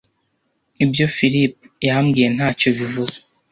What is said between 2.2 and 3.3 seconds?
ntacyo bivuze.